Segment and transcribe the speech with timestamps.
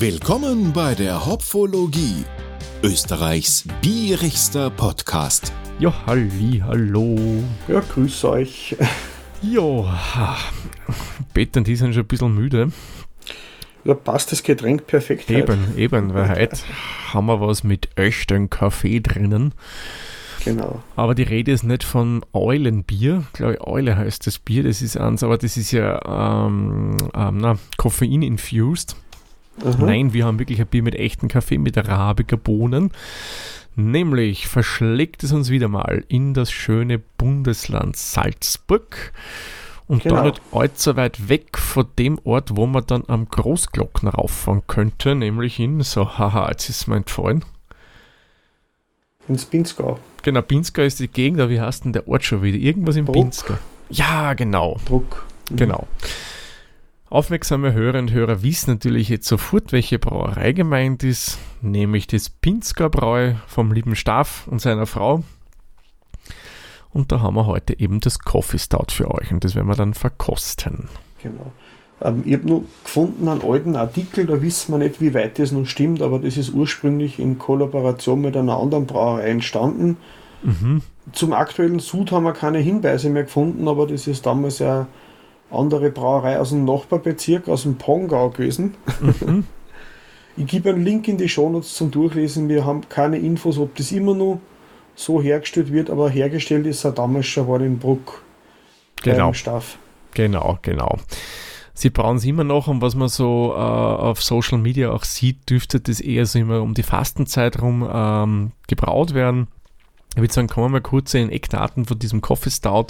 [0.00, 2.24] Willkommen bei der Hopfologie,
[2.84, 5.52] Österreichs bierigster Podcast.
[5.80, 7.16] Ja, halli, hallo.
[7.66, 8.76] Ja, grüß euch.
[9.42, 10.36] Ja,
[11.34, 12.70] Peter und die sind schon ein bisschen müde.
[13.84, 15.28] Da passt das Getränk perfekt.
[15.32, 15.80] Eben, heute.
[15.80, 16.58] eben, weil heute
[17.12, 19.52] haben wir was mit echtem Kaffee drinnen.
[20.44, 20.80] Genau.
[20.94, 23.24] Aber die Rede ist nicht von Eulenbier.
[23.32, 27.58] Ich glaube, Eule heißt das Bier, das ist eins, aber das ist ja ähm, ähm,
[27.76, 28.94] Koffein-infused.
[29.78, 32.90] Nein, wir haben wirklich ein Bier mit echten Kaffee, mit arabiger Bohnen.
[33.76, 39.12] Nämlich verschlägt es uns wieder mal in das schöne Bundesland Salzburg.
[39.86, 40.16] Und genau.
[40.16, 45.14] da nicht allzu weit weg von dem Ort, wo man dann am Großglockner rauffahren könnte,
[45.14, 47.44] nämlich in, so, haha, jetzt ist mein entfallen.
[49.28, 49.98] Ins Pinzgau.
[50.22, 52.58] Genau, Pinzgau ist die Gegend, aber wie heißt denn der Ort schon wieder?
[52.58, 53.54] Irgendwas im Pinzgau.
[53.90, 54.78] Ja, genau.
[54.86, 55.24] Druck.
[55.50, 55.56] Mhm.
[55.56, 55.86] Genau.
[57.10, 62.90] Aufmerksame Hörerinnen und Hörer wissen natürlich jetzt sofort, welche Brauerei gemeint ist, nämlich das Pinzgau
[62.90, 65.22] Bräu vom lieben Staff und seiner Frau.
[66.90, 69.74] Und da haben wir heute eben das Coffee Stout für euch und das werden wir
[69.74, 70.88] dann verkosten.
[71.22, 71.50] Genau.
[72.02, 75.50] Ähm, ich habe nur gefunden einen alten Artikel, da wissen wir nicht, wie weit das
[75.50, 79.96] nun stimmt, aber das ist ursprünglich in Kollaboration mit einer anderen Brauerei entstanden.
[80.42, 80.82] Mhm.
[81.12, 84.86] Zum aktuellen Sud haben wir keine Hinweise mehr gefunden, aber das ist damals ja
[85.50, 88.74] andere Brauerei aus dem Nachbarbezirk, aus dem Pongau gewesen.
[89.00, 89.44] Mhm.
[90.36, 92.48] ich gebe einen Link in die Shownotes zum Durchlesen.
[92.48, 94.40] Wir haben keine Infos, ob das immer noch
[94.94, 98.22] so hergestellt wird, aber hergestellt ist er damals schon war in Bruck.
[99.02, 99.32] Genau.
[100.14, 100.98] Genau, genau.
[101.72, 105.48] Sie brauen es immer noch und was man so äh, auf Social Media auch sieht,
[105.48, 109.46] dürfte das eher so immer um die Fastenzeit rum ähm, gebraut werden.
[110.14, 112.88] Ich würde sagen, kommen wir mal kurz in Eckdaten von diesem Coffee Stout.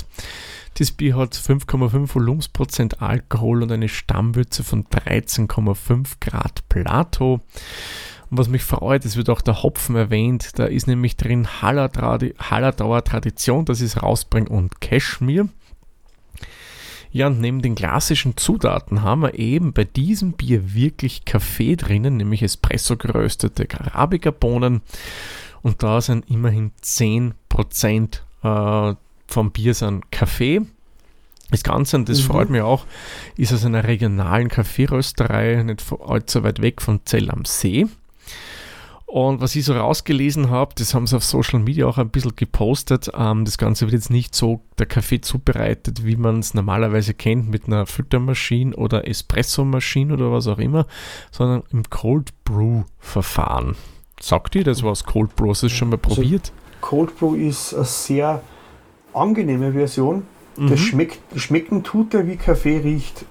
[0.75, 7.41] Das Bier hat 5,5 Volumensprozent Alkohol und eine Stammwürze von 13,5 Grad Plato.
[8.31, 10.59] Und was mich freut, es wird auch der Hopfen erwähnt.
[10.59, 15.49] Da ist nämlich drin Hallertauer Tradition, das ist Rausbring und Cashmere.
[17.11, 22.19] Ja, und neben den klassischen Zutaten haben wir eben bei diesem Bier wirklich Kaffee drinnen,
[22.19, 24.83] nämlich Espresso geröstete Arabica-Bohnen.
[25.63, 27.33] Und da sind immerhin 10%
[28.43, 28.95] äh,
[29.29, 30.63] vom Bier sind Kaffee.
[31.51, 32.25] Das Ganze, und das mhm.
[32.25, 32.85] freut mich auch,
[33.37, 37.87] ist aus einer regionalen Kaffeerösterei, nicht allzu weit weg von Zell am See.
[39.07, 42.37] Und was ich so rausgelesen habe, das haben sie auf Social Media auch ein bisschen
[42.37, 43.11] gepostet.
[43.17, 47.49] Ähm, das Ganze wird jetzt nicht so der Kaffee zubereitet, wie man es normalerweise kennt,
[47.49, 50.87] mit einer Füttermaschine oder Espressomaschine oder was auch immer,
[51.31, 53.77] sondern im Cold Brew Verfahren.
[54.21, 55.51] Sagt ihr das was, Cold Brew?
[55.51, 56.53] Hast du das schon mal also probiert?
[56.83, 58.43] Cold Brew ist eine sehr
[59.13, 60.25] angenehme Version.
[60.57, 60.71] Mhm.
[60.71, 63.25] Das schmeckt, schmecken tut er, wie Kaffee riecht.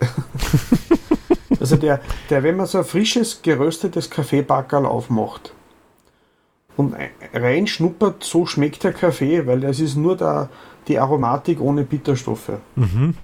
[1.60, 5.54] also der, der, wenn man so ein frisches, geröstetes Kaffeebackerl aufmacht
[6.78, 6.96] und
[7.34, 10.50] reinschnuppert, so schmeckt der Kaffee, weil das ist nur der,
[10.88, 12.54] die Aromatik ohne Bitterstoffe.
[12.76, 13.16] Mhm.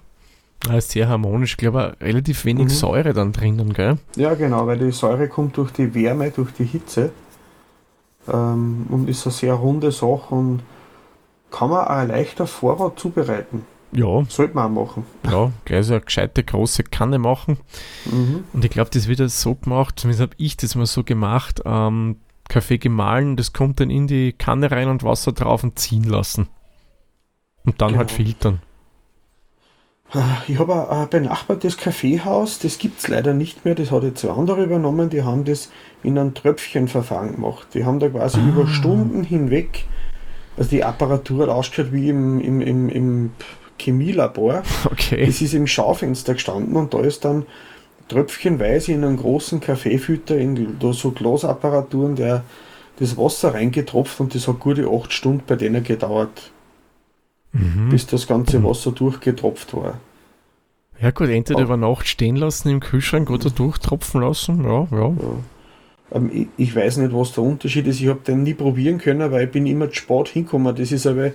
[0.72, 2.70] Ist sehr harmonisch, ich glaube relativ wenig mhm.
[2.70, 3.98] Säure dann drinnen, gell?
[4.16, 7.12] Ja, genau, weil die Säure kommt durch die Wärme, durch die Hitze
[8.32, 10.62] ähm, und ist eine sehr runde Sache und
[11.54, 13.66] kann man auch leichter Vorrat zubereiten.
[13.94, 14.26] Ja.
[14.28, 15.06] Sollte man auch machen.
[15.24, 17.58] Ja, gleich so eine gescheite große Kanne machen.
[18.06, 18.44] Mhm.
[18.52, 22.18] Und ich glaube, das wird so gemacht, zumindest habe ich das mal so gemacht, ähm,
[22.50, 26.50] Kaffee gemahlen, das kommt dann in die Kanne rein und Wasser drauf und ziehen lassen.
[27.66, 28.18] Und dann halt genau.
[28.18, 28.60] halt filtern.
[30.48, 34.32] Ich habe ein benachbartes Kaffeehaus, das gibt es leider nicht mehr, das hat jetzt zwei
[34.32, 35.72] andere übernommen, die haben das
[36.04, 37.68] in ein Tröpfchenverfahren gemacht.
[37.74, 38.48] Die haben da quasi ah.
[38.48, 39.86] über Stunden hinweg,
[40.58, 43.32] also die Apparatur hat ausgeschaut wie im, im, im, im
[43.80, 44.64] Chemielabor.
[44.86, 45.26] Okay.
[45.26, 47.46] Das ist im Schaufenster gestanden und da ist dann
[48.10, 52.44] tröpfchenweise in einen großen Kaffeefütter in so Glasapparaturen der
[53.00, 56.52] das Wasser reingetropft und das hat gute acht Stunden bei denen gedauert
[57.54, 57.90] mhm.
[57.90, 58.66] bis das ganze mhm.
[58.66, 60.00] Wasser durchgetropft war.
[61.02, 65.08] Ja gut, entweder über Nacht stehen lassen im Kühlschrank oder durchtropfen lassen, ja, ja.
[65.08, 65.16] ja.
[66.14, 68.00] Ähm, ich, ich, weiß nicht, was der Unterschied ist.
[68.00, 70.76] Ich habe den nie probieren können, weil ich bin immer zu spät hingekommen.
[70.76, 71.32] Das ist aber,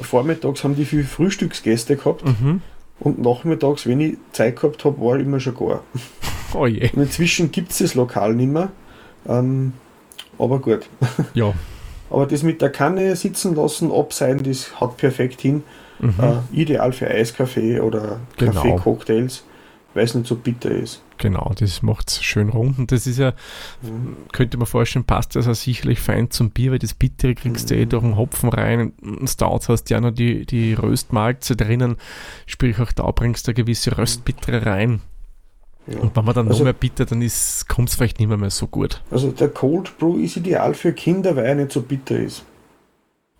[0.00, 2.60] vormittags haben die viel Frühstücksgäste gehabt mhm.
[3.00, 5.82] und nachmittags, wenn ich Zeit gehabt habe, war immer schon gar.
[6.56, 6.88] Oh je.
[6.92, 8.70] Und inzwischen gibt es das Lokal nicht mehr.
[9.26, 9.72] Ähm,
[10.38, 10.88] aber gut.
[11.34, 11.52] Ja.
[12.10, 15.64] Aber das mit der Kanne sitzen lassen, abseilen, das hat perfekt hin.
[15.98, 16.14] Mhm.
[16.20, 18.78] Äh, ideal für Eiskaffee oder genau.
[19.94, 21.02] Weil es nicht so bitter ist.
[21.18, 22.78] Genau, das macht es schön rund.
[22.78, 23.32] Und das ist ja,
[23.82, 24.16] mhm.
[24.32, 27.74] könnte man vorstellen, passt das auch sicherlich fein zum Bier, weil das Bittere kriegst du
[27.74, 27.82] eh mhm.
[27.82, 28.92] eh durch den Hopfen rein.
[29.00, 31.96] Und Stouts hast ja noch die, die Röstmalze drinnen,
[32.46, 35.00] sprich auch da bringst du eine gewisse Röstbittere rein.
[35.86, 35.98] Ja.
[36.00, 37.20] Und wenn man dann also, noch mehr bitter, dann
[37.68, 39.02] kommt es vielleicht nicht mehr, mehr so gut.
[39.10, 42.44] Also der Cold Brew ist ideal für Kinder, weil er nicht so bitter ist.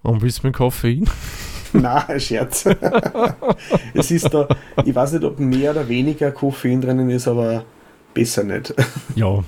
[0.02, 1.08] Und willst du mit Koffein?
[1.82, 2.66] Nein, Scherz.
[3.94, 4.46] es ist da,
[4.84, 7.64] ich weiß nicht, ob mehr oder weniger Koffein drinnen ist, aber
[8.14, 8.72] besser nicht.
[9.16, 9.42] ja.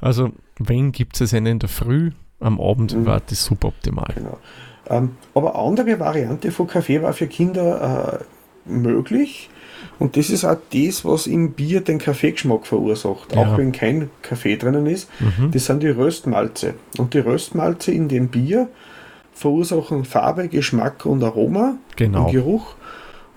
[0.00, 3.06] Also, wenn gibt es einen in der Früh, am Abend mhm.
[3.06, 4.10] war das super optimal.
[4.14, 4.38] Genau.
[4.88, 9.50] Ähm, aber andere Variante von Kaffee war für Kinder äh, möglich.
[9.98, 13.42] Und das ist auch das, was im Bier den Kaffeegeschmack verursacht, ja.
[13.42, 15.10] auch wenn kein Kaffee drinnen ist.
[15.20, 15.50] Mhm.
[15.50, 16.74] Das sind die Röstmalze.
[16.96, 18.68] Und die Röstmalze in dem Bier
[19.34, 22.26] verursachen Farbe, Geschmack und Aroma genau.
[22.26, 22.74] und Geruch.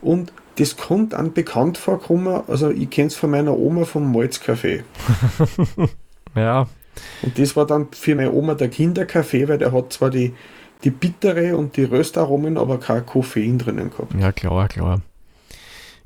[0.01, 2.43] Und das kommt an bekannt vorkommen.
[2.47, 4.83] Also ich kenne es von meiner Oma vom Malzkaffee.
[6.35, 6.67] ja.
[7.21, 10.33] Und das war dann für meine Oma der Kinderkaffee, weil der hat zwar die,
[10.83, 14.13] die bittere und die Röstaromen, aber kein Koffein drinnen gehabt.
[14.19, 15.01] Ja, klar, klar.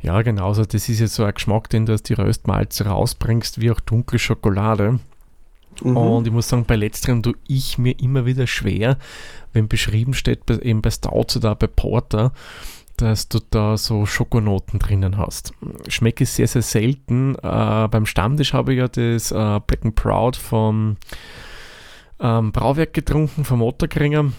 [0.02, 0.66] Ja, genauso.
[0.66, 4.20] Das ist jetzt so ein Geschmack, den du aus die Röstmalze rausbringst, wie auch dunkle
[4.20, 5.00] Schokolade.
[5.84, 5.98] Mhm.
[5.98, 8.98] Und ich muss sagen, bei letzterem tue ich mir immer wieder schwer,
[9.54, 12.34] wenn beschrieben steht, eben bei Stouts oder bei Porter,
[12.98, 15.54] dass du da so Schokonoten drinnen hast.
[15.88, 17.36] Schmecke sehr, sehr selten.
[17.36, 20.98] Äh, beim Stammtisch habe ich ja das äh, Black and Proud vom
[22.20, 24.32] ähm, Brauwerk getrunken, vom Otterkringer.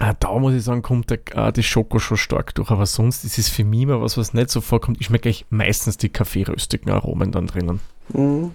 [0.00, 3.24] Äh, da muss ich sagen, kommt der, äh, die Schoko schon stark durch, aber sonst
[3.24, 4.98] ist es für mich mal was, was nicht so vorkommt.
[5.00, 7.80] Ich schmecke meistens die kaffeeröstigen Aromen dann drinnen.
[8.12, 8.52] Mhm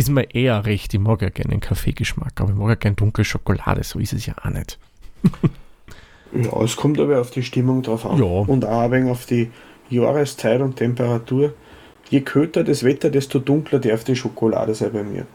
[0.00, 0.94] ist mir eher recht.
[0.94, 4.12] Ich mag ja gerne einen Kaffeegeschmack, aber ich mag ja gerne dunkle Schokolade, so ist
[4.12, 4.78] es ja auch nicht.
[6.32, 8.18] ja, es kommt aber auf die Stimmung drauf an.
[8.18, 8.24] Ja.
[8.24, 9.50] Und auch ein wenig auf die
[9.90, 11.52] Jahreszeit und Temperatur.
[12.08, 15.26] Je kälter das Wetter, desto dunkler darf die Schokolade sein bei mir.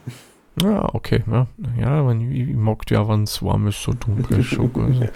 [0.61, 1.23] Ja, okay.
[1.29, 1.47] Ja,
[1.79, 5.11] ja ich, ich mag ja, wenn es warm ist, so dunkel Schokolade.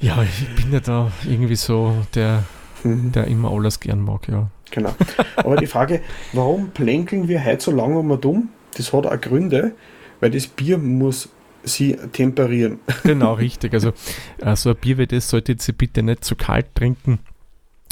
[0.00, 2.44] ja, ich bin ja da irgendwie so der,
[2.84, 3.12] mhm.
[3.12, 4.50] der immer alles gern mag, ja.
[4.72, 4.94] Genau.
[5.36, 6.00] Aber die Frage,
[6.32, 8.48] warum plänkeln wir heute so lange um und um?
[8.76, 9.72] Das hat auch Gründe,
[10.18, 11.28] weil das Bier muss
[11.62, 12.80] sie temperieren.
[13.04, 13.72] Genau, richtig.
[13.74, 13.92] Also
[14.38, 17.20] äh, so ein Bier wie das sollte sie bitte nicht zu kalt trinken.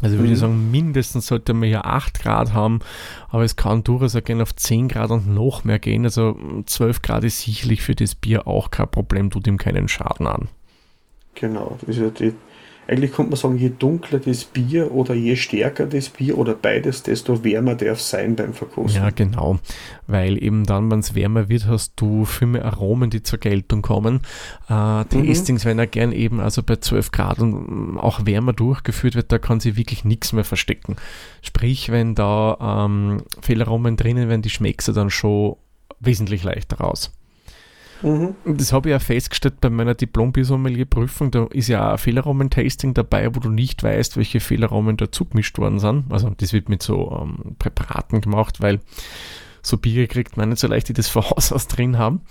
[0.02, 0.32] Also würde mhm.
[0.32, 2.80] ich sagen, mindestens sollte man ja 8 Grad haben,
[3.28, 6.04] aber es kann durchaus auch gerne auf 10 Grad und noch mehr gehen.
[6.04, 10.26] Also 12 Grad ist sicherlich für das Bier auch kein Problem, tut ihm keinen Schaden
[10.26, 10.48] an.
[11.34, 12.32] Genau, das ist ja die
[12.88, 17.02] eigentlich könnte man sagen, je dunkler das Bier oder je stärker das Bier oder beides,
[17.04, 19.00] desto wärmer darf es sein beim Verkosten.
[19.00, 19.58] Ja, genau.
[20.06, 23.82] Weil eben dann, wenn es wärmer wird, hast du viel mehr Aromen, die zur Geltung
[23.82, 24.22] kommen.
[24.68, 25.30] Äh, die mhm.
[25.30, 29.38] Estings werden ja gern eben also bei 12 Grad und auch wärmer durchgeführt wird, da
[29.38, 30.96] kann sich wirklich nichts mehr verstecken.
[31.42, 35.56] Sprich, wenn da ähm, Fehlaromen drinnen werden, die schmeckst du dann schon
[36.00, 37.12] wesentlich leichter raus.
[38.02, 38.34] Mhm.
[38.44, 41.30] Das habe ich auch festgestellt bei meiner Diplom-Bisommelier-Prüfung.
[41.30, 45.58] Da ist ja auch ein Fehlrahmen-Tasting dabei, wo du nicht weißt, welche Fehlrahmen dazu gemischt
[45.58, 46.04] worden sind.
[46.10, 48.80] Also das wird mit so ähm, Präparaten gemacht, weil
[49.62, 52.22] so Biere kriegt man nicht so leicht, die das von Haus aus drin haben.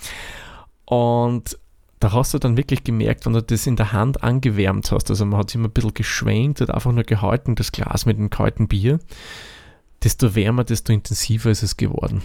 [0.85, 1.57] Und
[1.99, 5.25] da hast du dann wirklich gemerkt, wenn du das in der Hand angewärmt hast, also
[5.25, 8.29] man hat sich immer ein bisschen geschwenkt, hat einfach nur gehalten, das Glas mit dem
[8.29, 8.99] kalten Bier,
[10.01, 12.21] desto wärmer, desto intensiver ist es geworden.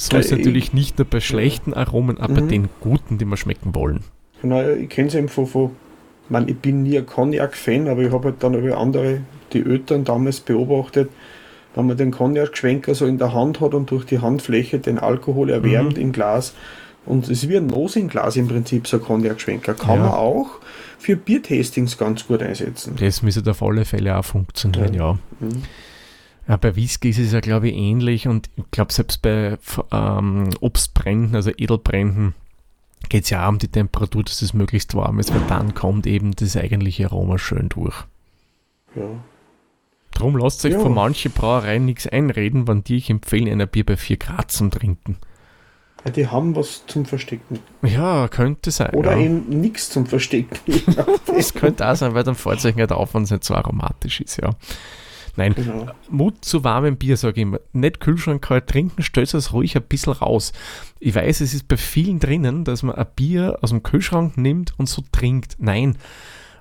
[0.00, 2.36] So ist natürlich nicht nur bei schlechten Aromen, aber mhm.
[2.36, 4.04] bei den guten, die wir schmecken wollen.
[4.40, 5.72] Genau, ich kenne es eben von, von
[6.30, 9.22] ich, ich bin nie ein Cognac-Fan, aber ich habe halt dann über andere,
[9.52, 11.10] die Ötern damals beobachtet,
[11.74, 15.50] wenn man den Cognac-Schwenker so in der Hand hat und durch die Handfläche den Alkohol
[15.50, 16.02] erwärmt mhm.
[16.02, 16.54] im Glas.
[17.04, 19.74] Und es ist wie ein Nos im Glas im Prinzip, so ein Cognac-Schwenker.
[19.74, 20.04] Kann ja.
[20.04, 20.60] man auch
[20.98, 22.94] für Biertastings ganz gut einsetzen.
[23.00, 25.10] Das müsste auf alle Fälle auch funktionieren, ja.
[25.10, 25.18] ja.
[25.40, 25.62] Mhm.
[26.48, 29.58] Ja, bei Whisky ist es ja, glaube ich, ähnlich und ich glaube, selbst bei
[29.92, 32.34] ähm, Obstbränden, also Edelbränden,
[33.10, 36.06] geht es ja auch um die Temperatur, dass es möglichst warm ist, weil dann kommt
[36.06, 37.94] eben das eigentliche Aroma schön durch.
[38.96, 39.08] Ja.
[40.12, 40.80] Darum lasst euch ja.
[40.80, 44.70] von manchen Brauereien nichts einreden, wann die ich empfehlen, ein Bier bei 4 Grad zum
[44.70, 45.18] Trinken.
[46.04, 47.58] Ja, die haben was zum Verstecken.
[47.82, 48.94] Ja, könnte sein.
[48.94, 49.24] Oder ja.
[49.24, 50.58] eben nichts zum Verstecken.
[51.26, 54.40] das könnte auch sein, weil dann Fahrzeug nicht auf, wenn es nicht so aromatisch ist,
[54.40, 54.50] ja.
[55.38, 55.86] Nein, genau.
[56.10, 57.60] Mut zu warmem Bier, sage ich immer.
[57.72, 60.52] Nicht Kühlschrank kalt trinken, stellt es ruhig ein bisschen raus.
[60.98, 64.74] Ich weiß, es ist bei vielen drinnen, dass man ein Bier aus dem Kühlschrank nimmt
[64.78, 65.54] und so trinkt.
[65.60, 65.96] Nein,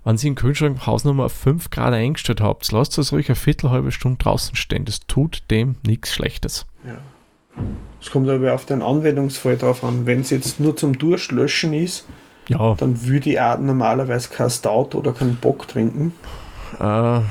[0.04, 3.92] wenn Sie im Kühlschrank Hausnummer auf 5 Grad eingestellt habt, lasst es ruhig eine Viertelhalbe
[3.92, 4.86] Stunde draußen stehen.
[4.86, 6.68] Das tut dem nichts Schlechtes.
[6.86, 7.00] Ja.
[8.00, 10.06] Es kommt aber auf den Anwendungsfall drauf an.
[10.06, 12.06] Wenn es jetzt nur zum Durchlöschen ist,
[12.48, 12.76] ja.
[12.76, 16.14] dann würde ich auch normalerweise kein Stout oder keinen Bock trinken.
[16.80, 17.22] Äh,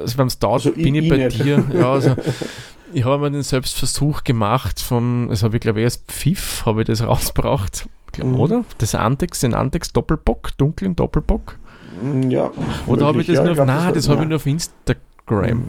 [0.00, 1.42] also beim Stout also bin ich, ich bei nicht.
[1.42, 1.64] dir.
[1.72, 2.14] Ja, also,
[2.92, 6.82] ich habe mir den Selbstversuch gemacht von, das habe ich glaube ich erst Pfiff, habe
[6.82, 8.38] ich das rausgebracht, mhm.
[8.38, 8.64] oder?
[8.78, 11.58] Das Antex, den Antex Doppelbock, dunklen Doppelbock.
[12.02, 12.50] Mm, ja.
[12.86, 14.94] Oder habe ich das ja, nur auf, nein, das, das habe ich nur auf Insta,
[15.30, 15.68] mhm.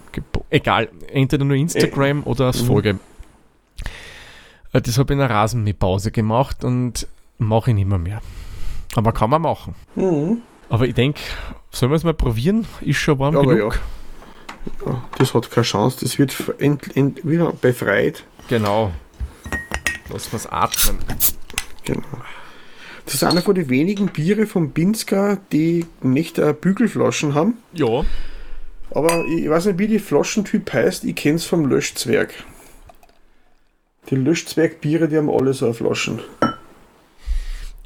[0.49, 2.67] Egal, entweder nur Instagram äh, oder als mhm.
[2.67, 2.99] Folge.
[4.73, 8.21] Äh, das habe ich in einer Rasenmähpause gemacht und mache ich nicht mehr, mehr.
[8.95, 9.75] Aber kann man machen.
[9.95, 10.41] Mhm.
[10.69, 11.19] Aber ich denke,
[11.71, 12.65] sollen wir es mal probieren?
[12.81, 13.75] Ist schon warm Aber genug.
[13.75, 13.81] Ja.
[15.17, 15.97] Das hat keine Chance.
[16.01, 18.23] Das wird ent, ent, wieder befreit.
[18.47, 18.91] Genau.
[20.11, 20.97] Lass es atmen.
[21.83, 22.03] Genau.
[23.05, 27.57] Das ist einer von den wenigen Biere von Binska, die nicht äh, Bügelflaschen haben.
[27.73, 28.03] Ja.
[28.91, 31.03] Aber ich weiß nicht, wie die Flaschentyp heißt.
[31.03, 32.33] Ich kenne es vom Löschzwerg.
[34.09, 36.19] Die Löschzwergbiere, die haben alle so Flaschen.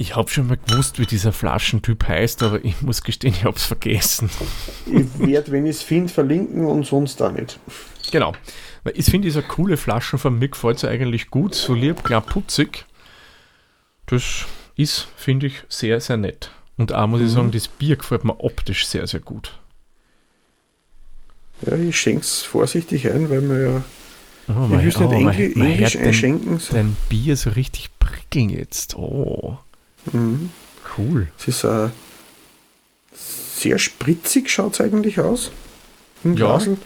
[0.02, 3.58] Ich habe schon mal gewusst, wie dieser Flaschentyp heißt, aber ich muss gestehen, ich habe
[3.58, 4.30] es vergessen.
[4.86, 7.60] Ich werde, wenn ich es finde, verlinken und sonst auch nicht.
[8.10, 8.32] Genau.
[8.94, 12.86] Ich finde diese coole Flaschen von mir gefällt es eigentlich gut, so lieb, klar putzig.
[14.06, 14.46] Das
[14.78, 16.50] ist, finde ich, sehr, sehr nett.
[16.78, 17.26] Und auch muss mhm.
[17.26, 19.60] ich sagen, das Bier gefällt mir optisch sehr, sehr gut.
[21.68, 23.84] Ja, ich schenke es vorsichtig ein, weil wir ja.
[24.48, 26.62] Oh, mein, ich oh, nicht Engl mein, Englisch einschenken.
[26.72, 28.96] Dein Bier so richtig prickeln jetzt.
[28.96, 29.58] Oh.
[30.12, 30.52] Mhm.
[30.98, 31.28] Cool.
[31.38, 31.90] Es ist uh,
[33.14, 35.52] sehr spritzig, schaut es eigentlich aus.
[36.24, 36.58] Im ja.
[36.58, 36.78] Glasl.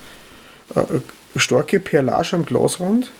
[0.76, 1.02] Uh,
[1.36, 3.12] starke Perlage am Glasrand.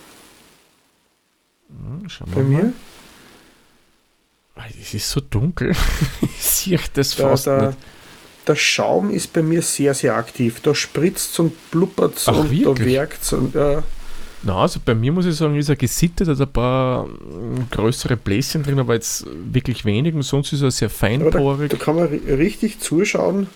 [1.68, 2.72] Hm, schauen wir Bei mir.
[4.80, 5.74] Es ist so dunkel.
[6.22, 7.78] ich sehe das fast da, nicht.
[8.46, 10.60] Der Schaum ist bei mir sehr, sehr aktiv.
[10.60, 12.64] Da spritzt und blubbert und wirklich?
[12.64, 13.82] da werkt und ja.
[14.44, 18.16] Na, also bei mir muss ich sagen, ist er gesittet, hat ein paar hm, größere
[18.16, 21.70] Bläschen drin, aber jetzt wirklich wenig und sonst ist er sehr feinporig.
[21.70, 23.46] Da, da, kann man richtig zuschauen,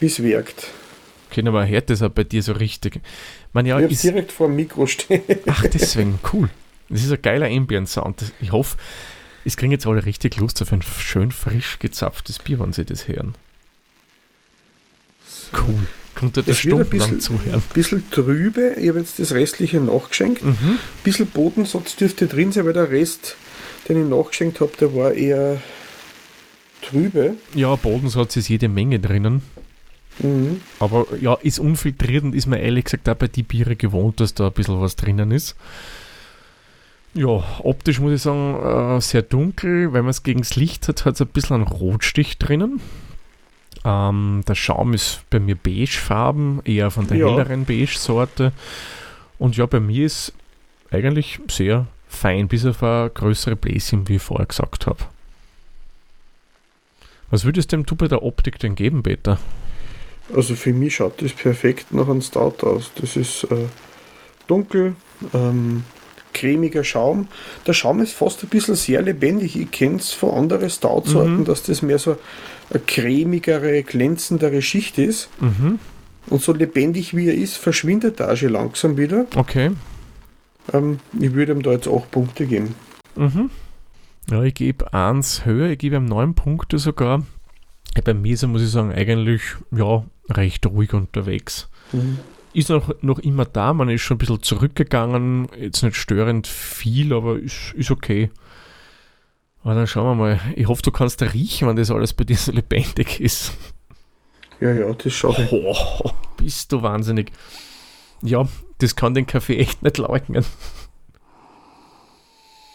[0.00, 0.68] wie es wirkt.
[1.30, 3.00] Okay, aber hört das auch bei dir so richtig.
[3.52, 5.22] Man, ja, ich ist, direkt vor dem Mikro stehen.
[5.46, 6.48] Ach, deswegen, cool.
[6.88, 8.32] Das ist ein geiler Ambient-Sound.
[8.40, 8.78] Ich hoffe,
[9.44, 13.08] es kriegen jetzt alle richtig Lust auf ein schön frisch gezapftes Bier, wenn sie das
[13.08, 13.34] hören.
[15.52, 15.86] Cool.
[16.32, 17.54] Da das stundenlang zuhören.
[17.54, 18.74] Ein bisschen trübe.
[18.78, 20.44] Ich habe jetzt das restliche nachgeschenkt.
[20.44, 20.56] Mhm.
[20.60, 23.36] Ein bisschen Bodensatz dürfte drin sein, weil der Rest,
[23.88, 25.60] den ich nachgeschenkt habe, der war eher
[26.82, 27.36] trübe.
[27.54, 29.42] Ja, Bodensatz ist jede Menge drinnen.
[30.18, 30.60] Mhm.
[30.80, 34.34] Aber ja, ist unfiltriert und ist mir ehrlich gesagt auch bei die Biere gewohnt, dass
[34.34, 35.54] da ein bisschen was drinnen ist.
[37.14, 39.92] Ja, optisch muss ich sagen, äh, sehr dunkel.
[39.92, 42.80] Wenn man es gegen das Licht hat, hat es ein bisschen einen Rotstich drinnen.
[43.88, 47.30] Ähm, der Schaum ist bei mir beigefarben, eher von der ja.
[47.30, 48.52] helleren Beige-Sorte.
[49.38, 50.34] Und ja, bei mir ist
[50.90, 54.98] eigentlich sehr fein, bis auf eine größere Bläschen, wie ich vorher gesagt habe.
[57.30, 59.38] Was würdest dem du bei der Optik denn geben, Peter?
[60.34, 62.90] Also für mich schaut das perfekt nach einem Stout aus.
[63.00, 63.68] Das ist äh,
[64.46, 64.96] dunkel,
[65.32, 65.84] ähm,
[66.32, 67.28] cremiger Schaum.
[67.66, 69.58] Der Schaum ist fast ein bisschen sehr lebendig.
[69.58, 71.44] Ich kenne es von anderen Stout-Sorten, mhm.
[71.44, 72.16] dass das mehr so
[72.70, 75.28] eine cremigere, glänzendere Schicht ist.
[75.40, 75.78] Mhm.
[76.28, 79.26] Und so lebendig wie er ist, verschwindet er schon langsam wieder.
[79.34, 79.70] Okay.
[80.72, 82.74] Ähm, ich würde ihm da jetzt 8 Punkte geben.
[83.16, 83.50] Mhm.
[84.30, 87.24] Ja, ich gebe eins höher, ich gebe ihm 9 Punkte sogar.
[88.04, 91.68] Bei mir muss ich sagen, eigentlich ja, recht ruhig unterwegs.
[91.92, 92.18] Mhm.
[92.58, 97.12] Ist noch, noch immer da, man ist schon ein bisschen zurückgegangen, jetzt nicht störend viel,
[97.12, 98.32] aber ist, ist okay.
[99.62, 100.40] Aber dann schauen wir mal.
[100.56, 103.52] Ich hoffe, du kannst da riechen, wenn das alles bei dir so lebendig ist.
[104.58, 105.52] Ja, ja, das ich.
[105.52, 107.30] Oh, bist du wahnsinnig.
[108.22, 108.48] Ja,
[108.78, 110.44] das kann den Kaffee echt nicht leugnen.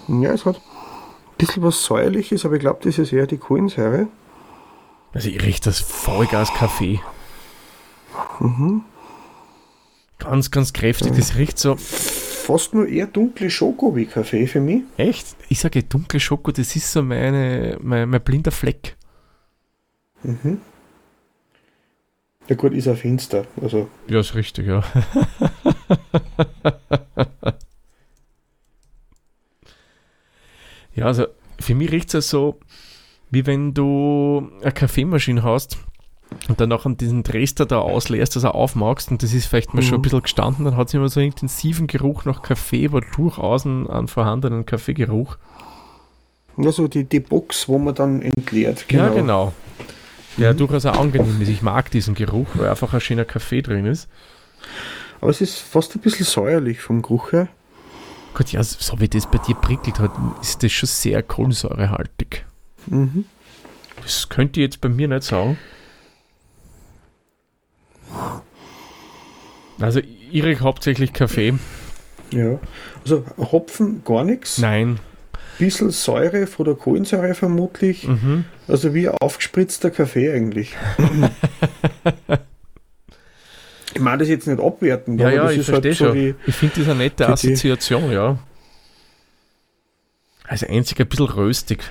[0.08, 4.08] Ja, es hat ein bisschen was Säuerliches, aber ich glaube, das ist eher die Kohlensäure.
[5.12, 7.02] Also ich rieche das Vollgas-Kaffee.
[8.40, 8.86] Mhm.
[10.24, 11.14] Ganz, ganz kräftig.
[11.16, 11.76] Das riecht so
[12.44, 14.84] fast nur eher dunkle Schoko wie Kaffee für mich.
[14.98, 15.26] Echt?
[15.50, 18.98] Ich sage dunkle Schoko, das ist so meine, mein, mein blinder Fleck.
[20.24, 20.60] Mhm.
[22.48, 23.46] Ja gut, ist er finster.
[23.62, 23.90] Also.
[24.08, 24.84] Ja, ist richtig, ja.
[30.94, 31.28] ja, also
[31.60, 32.60] für mich riecht es ja so,
[33.32, 35.78] wie wenn du eine Kaffeemaschine hast
[36.48, 39.74] und dann noch an diesen Dresder da ausleerst, dass er aufmachst und das ist vielleicht
[39.74, 39.86] mal mhm.
[39.86, 40.04] schon ein mhm.
[40.04, 43.90] bisschen gestanden, dann hat es immer so einen intensiven Geruch nach Kaffee, aber durchaus einen,
[43.90, 45.38] einen vorhandenen Kaffeegeruch.
[46.58, 48.88] Also die, die Box, wo man dann entleert.
[48.88, 49.04] Genau.
[49.04, 49.54] Ja, genau.
[50.38, 50.58] Der mhm.
[50.58, 51.50] durchaus auch angenehm ist.
[51.50, 54.08] Ich mag diesen Geruch, weil einfach ein schöner Kaffee drin ist.
[55.22, 57.48] Aber es ist fast ein bisschen säuerlich vom Geruch her.
[58.34, 60.12] Gott, ja, so wie das bei dir prickelt hat,
[60.42, 62.46] ist das schon sehr kohlensäurehaltig.
[62.88, 63.26] Mhm.
[64.02, 65.58] Das könnte ich jetzt bei mir nicht sagen.
[69.80, 71.56] Also ich rieche hauptsächlich Kaffee.
[72.32, 72.60] Ja,
[73.04, 74.58] also Hopfen gar nichts.
[74.58, 75.00] Nein.
[75.60, 78.08] Bisschen Säure von der Kohlensäure vermutlich.
[78.08, 78.46] Mhm.
[78.68, 80.76] Also wie aufgespritzter Kaffee eigentlich.
[83.96, 86.36] Ich meine das jetzt nicht abwerten, ja, ja, ich verstehe halt so schon.
[86.48, 88.40] ich finde das eine nette Assoziation, ja.
[90.46, 91.84] Also einzig ein bisschen röstig.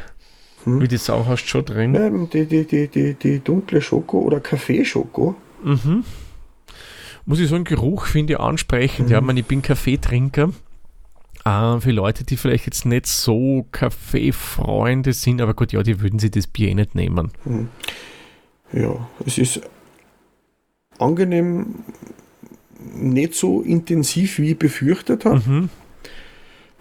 [0.65, 0.81] Hm.
[0.81, 1.95] Wie die Sau hast du schon drin.
[1.95, 5.37] Ja, die, die, die, die, die dunkle Schoko oder Kaffeeschoko.
[5.63, 6.05] Mhm.
[7.25, 9.07] Muss ich sagen, Geruch finde ich ansprechend.
[9.07, 9.13] Mhm.
[9.13, 10.51] Ja, ich, meine, ich bin Kaffeetrinker.
[11.45, 16.19] Äh, für Leute, die vielleicht jetzt nicht so Kaffeefreunde sind, aber gut, ja, die würden
[16.19, 17.33] sich das Bier eh nicht nehmen.
[17.45, 17.69] Mhm.
[18.73, 19.61] Ja, es ist
[20.99, 21.85] angenehm,
[22.95, 25.43] nicht so intensiv, wie ich befürchtet habe.
[25.47, 25.69] Mhm.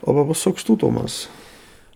[0.03, 1.29] Aber was sagst du, Thomas?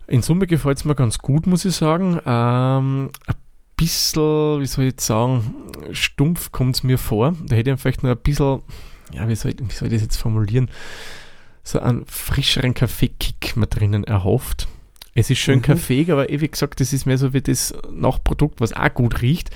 [0.06, 2.20] In Summe gefällt es mir ganz gut, muss ich sagen.
[2.24, 3.34] Ähm, ein
[3.76, 5.54] bisschen, wie soll ich jetzt sagen,
[5.92, 7.34] stumpf kommt es mir vor.
[7.44, 8.62] Da hätte ich vielleicht noch ein bisschen,
[9.12, 10.70] ja, wie soll, ich, wie soll ich das jetzt formulieren,
[11.62, 14.68] so einen frischeren Kaffeekick mal drinnen erhofft.
[15.14, 15.62] Es ist schön mhm.
[15.62, 19.22] kaffeeig, aber eh, wie gesagt, das ist mehr so wie das Nachprodukt, was auch gut
[19.22, 19.50] riecht.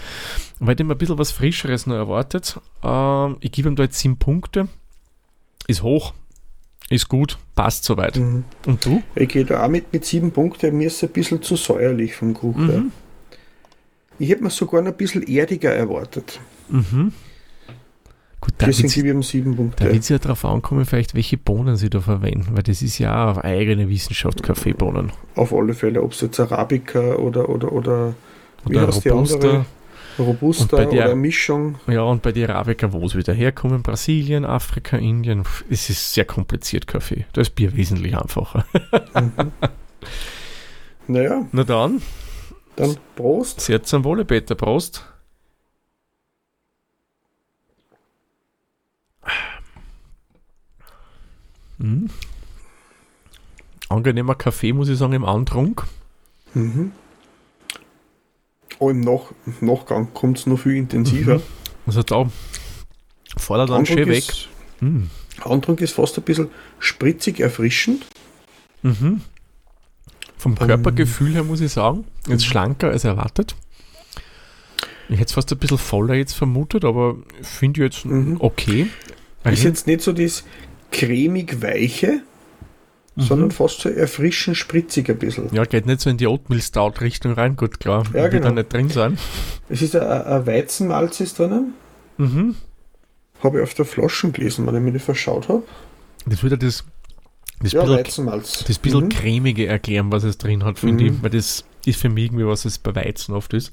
[0.58, 2.58] Weil ich mir ein bisschen was Frischeres noch erwartet.
[2.82, 4.68] Ähm, ich gebe ihm da jetzt sieben Punkte.
[5.66, 6.14] Ist hoch,
[6.88, 8.16] ist gut, passt soweit.
[8.16, 8.44] Mhm.
[8.66, 9.02] Und du?
[9.14, 10.76] Ich gehe da auch mit, mit sieben Punkten.
[10.78, 12.90] Mir ist es ein bisschen zu säuerlich vom Geruch mhm.
[14.20, 16.40] Ich hätte mir sogar noch ein bisschen erdiger erwartet.
[16.68, 17.12] Mhm.
[18.38, 19.84] Gut, da Deswegen gebe ich ihm sieben Punkte.
[19.84, 22.98] Da wird es ja darauf ankommen, vielleicht welche Bohnen sie da verwenden, weil das ist
[22.98, 25.12] ja auf eigene Wissenschaft Kaffeebohnen.
[25.36, 28.14] Auf alle Fälle, ob es jetzt Arabica oder, oder, oder,
[28.66, 29.38] wie oder heißt Robusta.
[29.38, 29.66] die andere?
[30.18, 31.76] Robusta der, oder Mischung.
[31.86, 36.26] Ja, und bei den Arabica, wo es wieder herkommen, Brasilien, Afrika, Indien, es ist sehr
[36.26, 37.24] kompliziert Kaffee.
[37.32, 38.66] Da ist Bier wesentlich einfacher.
[39.14, 39.32] mhm.
[41.06, 41.44] Naja.
[41.50, 42.00] Na dann.
[42.80, 43.60] Dann Prost.
[43.60, 44.54] Sehr zum Wohle, Peter.
[44.54, 45.04] Prost.
[51.78, 52.10] Mhm.
[53.88, 55.84] Angenehmer Kaffee, muss ich sagen, im Antrunk.
[56.54, 56.92] Mhm.
[58.78, 61.36] Oh, im Nach Nachgang kommt es noch viel intensiver.
[61.36, 61.42] Mhm.
[61.86, 62.30] Also da
[63.36, 64.28] fordert dann schön weg.
[64.28, 64.48] Ist,
[64.80, 65.10] mhm.
[65.42, 68.06] Antrunk ist fast ein bisschen spritzig erfrischend.
[68.82, 69.20] Mhm.
[70.40, 72.50] Vom Körpergefühl her muss ich sagen, jetzt mhm.
[72.50, 73.54] schlanker als erwartet.
[75.10, 78.38] Ich hätte es fast ein bisschen voller jetzt vermutet, aber finde ich jetzt mhm.
[78.38, 78.86] okay.
[79.44, 80.44] Ist jetzt nicht so das
[80.92, 82.22] cremig-weiche,
[83.16, 83.20] mhm.
[83.20, 85.52] sondern fast so erfrischend spritzig ein bisschen.
[85.52, 88.04] Ja, geht nicht so in die Oatmeal Stout Richtung rein, gut klar.
[88.14, 88.44] Ja, genau.
[88.44, 89.18] da nicht drin sein.
[89.68, 91.74] Es ist ein, Weizenmalz ist drinnen.
[92.16, 92.56] Mhm.
[93.42, 95.64] Habe ich auf der Flasche gelesen, wenn ich mir die verschaut habe.
[96.24, 96.84] Das würde das,
[97.60, 98.26] das ja, bisschen.
[98.26, 99.08] Das bisschen mhm.
[99.10, 101.10] cremige erklären, was es drin hat, finde mhm.
[101.10, 101.22] ich.
[101.22, 103.72] Weil das ist für mich irgendwie, was es bei Weizen oft ist.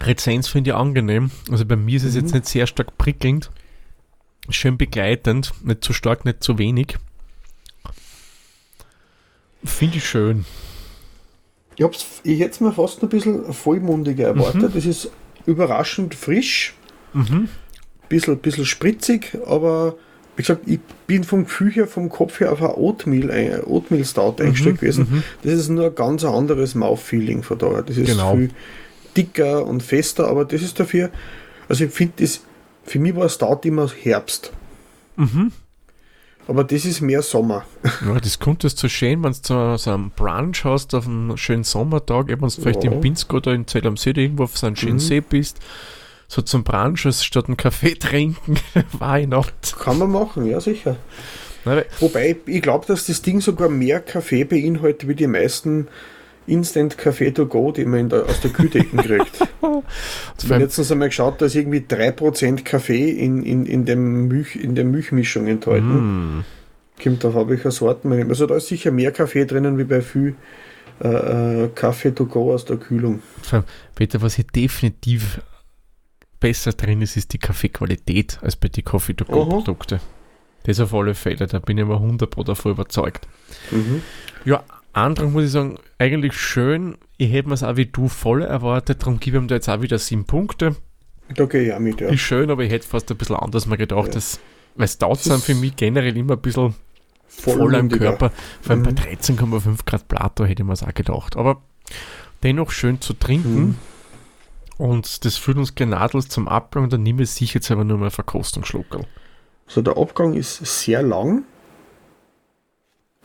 [0.00, 1.30] Rezenz finde ich angenehm.
[1.50, 2.20] Also bei mir ist es mhm.
[2.20, 3.50] jetzt nicht sehr stark prickelnd
[4.50, 6.96] schön begleitend, nicht zu stark, nicht zu wenig.
[9.64, 10.44] Finde ich schön.
[11.76, 11.86] Ich,
[12.22, 14.72] ich hätte es mir fast ein bisschen vollmundiger erwartet.
[14.72, 14.78] Mhm.
[14.78, 15.10] Es ist
[15.44, 16.74] überraschend frisch,
[17.12, 17.48] mhm.
[18.08, 19.96] bisschen, bisschen spritzig, aber
[20.36, 24.36] wie gesagt, ich bin vom Gefühl her, vom Kopf her auf ein Oatmeal, Oatmeal Stout
[24.38, 24.46] mhm.
[24.46, 25.06] eingestellt gewesen.
[25.10, 25.22] Mhm.
[25.42, 27.82] Das ist nur ein ganz anderes Mouthfeeling von daher.
[27.82, 28.34] Das ist genau.
[28.34, 28.50] viel
[29.16, 31.10] dicker und fester, aber das ist dafür,
[31.68, 32.40] also ich finde das
[32.86, 34.52] für mich war Stout immer Herbst.
[35.16, 35.52] Mhm.
[36.48, 37.64] Aber das ist mehr Sommer.
[38.06, 41.64] Ja, das kommt das zu schön, wenn du so einen Brunch hast auf einem schönen
[41.64, 42.92] Sommertag, wenn du vielleicht ja.
[42.92, 45.00] im Pinsk oder in Zell am See irgendwo auf so einem schönen mhm.
[45.00, 45.58] See bist,
[46.28, 48.58] so zum Brunch statt einen Kaffee trinken,
[48.98, 49.52] why not?
[49.78, 50.96] Kann man machen, ja sicher.
[51.98, 55.88] Wobei, ich glaube, dass das Ding sogar mehr Kaffee beinhaltet wie die meisten
[56.46, 59.40] Instant Café to go, die man der, aus der Kühldecken kriegt.
[60.38, 64.56] ich habe letztens einmal geschaut, da ist irgendwie 3% Kaffee in, in, in, dem Milch,
[64.56, 66.38] in der Milchmischung enthalten.
[66.38, 66.44] Mm.
[67.02, 68.30] Kommt auf welcher Sorten man nimmt.
[68.30, 70.36] Also da ist sicher mehr Kaffee drinnen wie bei viel
[71.02, 73.22] äh, äh, Kaffee to go aus der Kühlung.
[73.94, 75.40] Peter, was hier definitiv
[76.40, 80.00] besser drin ist, ist die Kaffeequalität als bei den Coffee to go Produkten.
[80.64, 83.28] Das auf alle Fälle, da bin ich immer 100% davon überzeugt.
[83.70, 84.02] Mhm.
[84.44, 86.96] Ja, Antrag muss ich sagen, eigentlich schön.
[87.18, 89.68] Ich hätte mir es auch wie du voll erwartet, darum gebe ich ihm da jetzt
[89.68, 90.74] auch wieder sieben Punkte.
[91.34, 92.08] Da gehe ich auch mit, ja.
[92.08, 94.14] Ist schön, aber ich hätte fast ein bisschen anders mal gedacht, ja.
[94.14, 94.40] dass,
[94.74, 96.74] weil Stouts sind für mich generell immer ein bisschen
[97.28, 98.32] voller im Körper.
[98.60, 98.84] Vor allem mhm.
[98.84, 101.36] bei 13,5 Grad Plato hätte ich mir es auch gedacht.
[101.36, 101.62] Aber
[102.42, 103.54] dennoch schön zu trinken.
[103.54, 103.74] Mhm.
[104.78, 106.88] Und das führt uns genadlos zum Abgang.
[106.90, 109.06] Dann nehme ich sicher jetzt aber nur mal Verkostungsschluckerl.
[109.66, 111.44] Also der Abgang ist sehr lang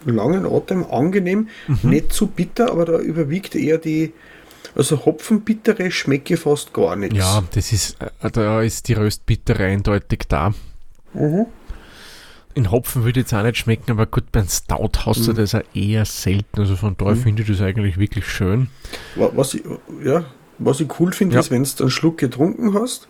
[0.05, 1.89] langen Atem, angenehm, mhm.
[1.89, 4.13] nicht zu bitter, aber da überwiegt eher die,
[4.75, 7.17] also Hopfenbittere schmecke fast gar nichts.
[7.17, 10.53] Ja, das ist, äh, da ist die Röstbittere eindeutig da.
[11.13, 11.45] Mhm.
[12.53, 15.37] In Hopfen würde jetzt auch nicht schmecken, aber gut, beim Stout hast du mhm.
[15.37, 16.59] das auch eher selten.
[16.59, 17.21] Also von daher mhm.
[17.21, 18.67] finde ich das eigentlich wirklich schön.
[19.15, 19.63] Was ich,
[20.03, 20.25] ja,
[20.63, 21.39] was ich cool finde, ja.
[21.39, 23.07] ist, wenn du einen Schluck getrunken hast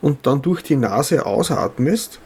[0.00, 2.20] und dann durch die Nase ausatmest,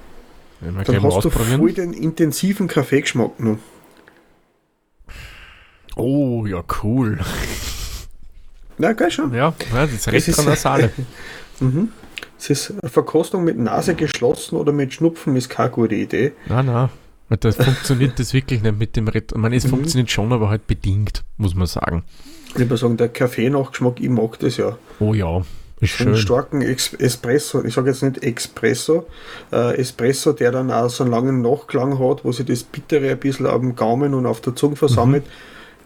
[0.60, 3.58] dann hast du voll den intensiven Kaffeegeschmack noch.
[5.96, 7.18] Oh, ja, cool.
[8.78, 9.32] Na, geil schon.
[9.32, 10.90] Ja, ja das ist recht Nasale.
[11.60, 11.90] mhm.
[12.38, 16.32] Es ist Verkostung mit Nase geschlossen oder mit Schnupfen ist keine gute Idee.
[16.48, 16.90] Nein, nein.
[17.40, 19.70] Das funktioniert das wirklich nicht mit dem Ret Ich meine, es mhm.
[19.70, 22.04] funktioniert schon, aber halt bedingt, muss man sagen.
[22.58, 24.76] Ich würde sagen, der Kaffee-Nachgeschmack, ich mag das ja.
[25.00, 25.42] Oh ja,
[25.80, 26.08] ist schön.
[26.08, 29.06] Einen starken Espresso, ich sage jetzt nicht Espresso,
[29.52, 33.18] äh, Espresso, der dann auch so einen langen Nachklang hat, wo sich das Bittere ein
[33.18, 35.24] bisschen auf dem Gaumen und auf der Zunge versammelt.
[35.24, 35.30] Mhm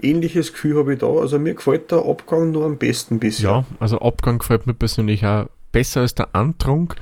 [0.03, 1.07] ähnliches Gefühl habe ich da.
[1.07, 3.51] Also mir gefällt der Abgang nur am besten bisher.
[3.51, 6.97] Ja, also Abgang gefällt mir persönlich auch besser als der Antrunk.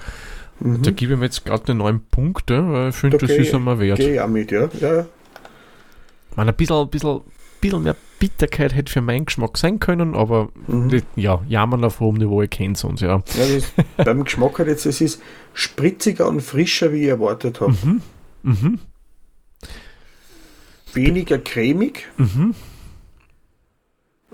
[0.60, 0.82] Mhm.
[0.82, 3.78] Da gebe ich mir jetzt gerade den neuen Punkte, weil ich finde, das ist einmal
[3.78, 3.98] wert.
[3.98, 4.68] Gehe auch mit, ja.
[4.80, 5.06] ja.
[6.34, 7.20] Man, ein bisschen, bisschen,
[7.60, 11.02] bisschen mehr Bitterkeit hätte für meinen Geschmack sein können, aber mhm.
[11.16, 13.22] ja, jammern auf hohem Niveau, ich kenne es uns, ja.
[13.36, 15.22] ja ist, beim Geschmack halt jetzt, es ist
[15.54, 17.72] spritziger und frischer, wie ich erwartet habe.
[17.72, 18.02] Mhm.
[18.42, 18.78] Mhm.
[20.92, 22.08] Weniger cremig.
[22.16, 22.54] Mhm.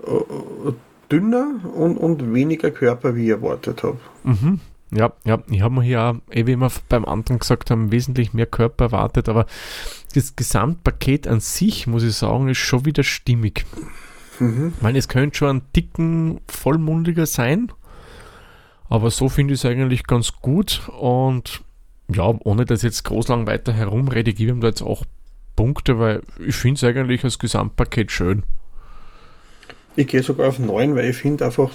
[0.03, 0.71] Äh,
[1.11, 3.99] dünner und, und weniger Körper, wie ich erwartet habe.
[4.95, 8.33] Ja, ja, ich habe mir hier auch, eh wie wir beim anderen gesagt haben, wesentlich
[8.33, 9.45] mehr Körper erwartet, aber
[10.13, 13.65] das Gesamtpaket an sich, muss ich sagen, ist schon wieder stimmig.
[14.39, 14.73] Mhm.
[14.75, 17.71] Ich meine, es könnte schon ein dicken, vollmundiger sein,
[18.87, 21.61] aber so finde ich es eigentlich ganz gut und
[22.13, 25.03] ja, ohne dass ich jetzt groß lang weiter herumrede, gebe ich ihm da jetzt auch
[25.55, 28.43] Punkte, weil ich finde es eigentlich als Gesamtpaket schön.
[29.95, 31.69] Ich gehe sogar auf 9, weil ich finde einfach,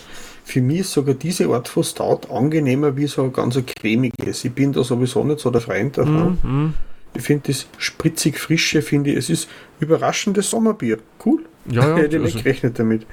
[0.44, 4.44] für mich ist sogar diese Art von Stout angenehmer wie so ein ganz cremiges.
[4.44, 6.38] Ich bin da sowieso nicht so der Freund davon.
[6.42, 6.74] Mhm.
[7.14, 9.48] Ich finde das spritzig frische, finde ich, es ist
[9.80, 10.98] überraschendes Sommerbier.
[11.24, 11.44] Cool.
[11.70, 11.96] Ja, ja.
[11.96, 13.06] Hätte ich also, nicht gerechnet damit.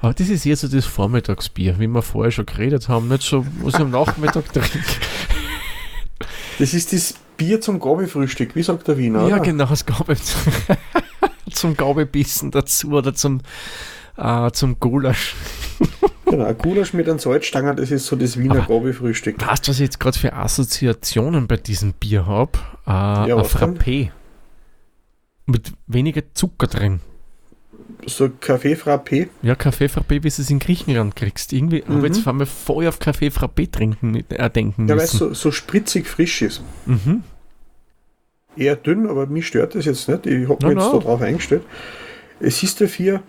[0.00, 3.44] Aber das ist eher so das Vormittagsbier, wie wir vorher schon geredet haben, nicht so,
[3.62, 4.78] was ich am Nachmittag trinke.
[6.58, 9.28] Das ist das Bier zum Gabelfrühstück, wie sagt der Wiener?
[9.28, 9.44] Ja, oder?
[9.44, 10.16] genau, das Gabe
[11.50, 13.40] zum Gabebissen dazu oder zum
[14.16, 15.34] äh, zum Gulasch.
[16.26, 19.46] genau, ein Gulasch mit einem Salzstangen, das ist so das Wiener Gabi-Frühstück.
[19.46, 22.52] Weißt du, was ich jetzt gerade für Assoziationen bei diesem Bier habe?
[22.86, 24.10] Äh, ja, ein Frappé.
[25.46, 27.00] Mit weniger Zucker drin.
[28.06, 29.28] So Kaffee Frappé?
[29.42, 31.52] Ja, Kaffee Frappé, wie du es in Griechenland kriegst.
[31.52, 31.98] Irgendwie mhm.
[31.98, 35.34] ich jetzt vor allem voll auf Kaffee Frappé trinken, äh, denken ja, weil es so,
[35.34, 36.62] so spritzig frisch ist.
[36.86, 37.22] Mhm.
[38.56, 40.26] Eher dünn, aber mich stört das jetzt nicht.
[40.26, 41.00] Ich habe mich no, jetzt no.
[41.00, 41.62] darauf eingestellt.
[42.40, 43.22] Es ist dafür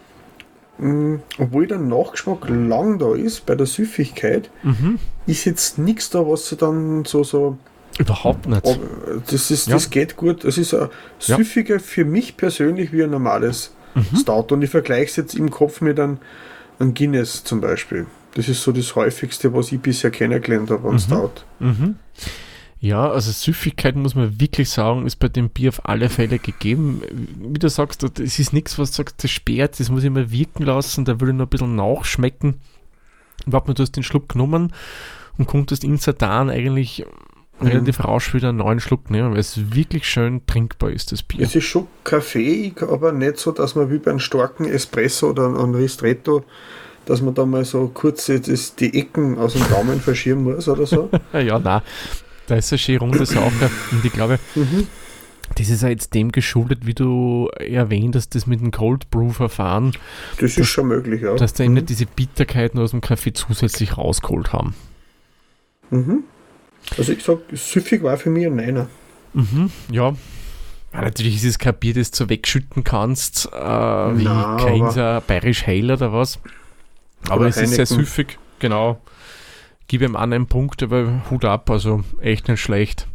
[1.38, 4.98] obwohl der Nachgeschmack lang da ist, bei der Süffigkeit, mhm.
[5.28, 7.58] ist jetzt nichts da, was sie dann so, so.
[8.00, 8.63] Überhaupt nicht.
[9.30, 9.74] Das, ist, ja.
[9.74, 10.44] das geht gut.
[10.44, 10.76] Es ist
[11.20, 11.80] süffiger ja.
[11.80, 14.17] für mich persönlich wie ein normales mhm.
[14.17, 14.48] Stout.
[14.52, 16.17] Und ich vergleiche es jetzt im Kopf mit einem,
[16.80, 18.08] einem Guinness zum Beispiel.
[18.34, 21.00] Das ist so das häufigste, was ich bisher kennengelernt habe an mhm.
[21.00, 21.32] Stout.
[21.60, 21.96] Mhm.
[22.84, 27.04] Ja, also Süffigkeit muss man wirklich sagen, ist bei dem Bier auf alle Fälle gegeben.
[27.38, 30.32] Wie du sagst, es ist nichts, was du sagst, das sperrt, das muss ich mal
[30.32, 32.56] wirken lassen, da würde ich noch ein bisschen nachschmecken.
[33.46, 34.74] Überhaupt nur, du hast den Schluck genommen
[35.38, 37.06] und konntest instantan eigentlich
[37.60, 37.67] mhm.
[37.67, 41.41] relativ rasch wieder einen neuen Schluck nehmen, weil es wirklich schön trinkbar ist, das Bier.
[41.41, 45.46] Es ist schon kaffeeig, aber nicht so, dass man wie bei einem starken Espresso oder
[45.46, 46.44] einem Ristretto
[47.06, 50.86] dass man da mal so kurz jetzt die Ecken aus dem Gaumen verschieben muss oder
[50.86, 51.10] so.
[51.34, 51.82] ja, nein.
[52.47, 53.69] Da ist eine schön runde Sache.
[53.91, 54.88] Und ich glaube, mhm.
[55.56, 59.91] das ist ja jetzt dem geschuldet, wie du erwähnt hast, das mit dem Cold Brew-Verfahren.
[60.38, 61.36] Das ist dass, schon möglich, ja.
[61.36, 61.77] Dass da mhm.
[61.77, 64.75] eben diese Bitterkeiten aus dem Kaffee zusätzlich rausgeholt haben.
[65.89, 66.23] Mhm.
[66.97, 68.88] Also ich sag, süffig war für mich ein Neiner.
[69.34, 70.10] Mhm, ja.
[70.93, 71.01] ja.
[71.01, 76.12] Natürlich ist es kein Bier, das du wegschütten kannst, äh, wie kein bayerisch Hell oder
[76.12, 76.39] was.
[77.30, 78.99] Aber es ist sehr süffig, genau
[79.91, 83.08] gebe ihm an einen Punkt, aber Hut ab, also echt nicht schlecht.